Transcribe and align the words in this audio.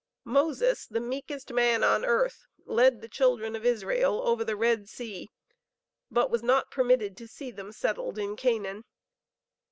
Moses, 0.25 0.87
the 0.87 0.99
meekest 0.99 1.53
man 1.53 1.83
on 1.83 2.03
earth, 2.03 2.47
led 2.65 3.01
the 3.01 3.07
children 3.07 3.55
of 3.55 3.63
Israel 3.67 4.19
over 4.27 4.43
the 4.43 4.55
Red 4.55 4.89
Sea, 4.89 5.29
but 6.09 6.31
was 6.31 6.41
not 6.41 6.71
permitted 6.71 7.15
to 7.17 7.27
see 7.27 7.51
them 7.51 7.71
settled 7.71 8.17
in 8.17 8.35
Canaan. 8.35 8.83